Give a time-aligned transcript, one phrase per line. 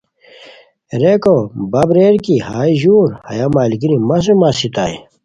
[1.01, 1.35] ریکو
[1.71, 4.95] باپ ریر کی ہائے ژٔور ہیا ملگیری مہ سوم اسیتائے